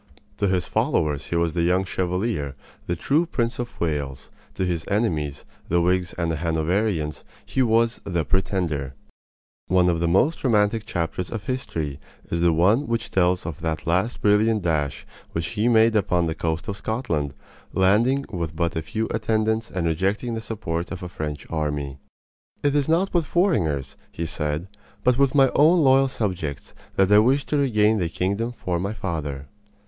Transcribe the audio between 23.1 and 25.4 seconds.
with foreigners," he said, "but with